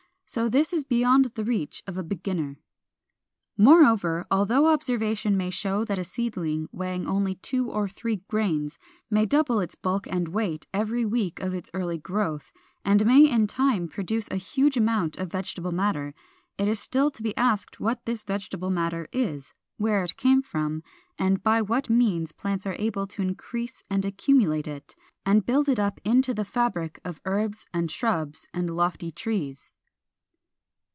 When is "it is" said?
16.57-16.79